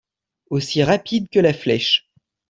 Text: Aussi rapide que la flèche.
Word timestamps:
Aussi 0.49 0.81
rapide 0.83 1.29
que 1.29 1.37
la 1.39 1.53
flèche. 1.53 2.09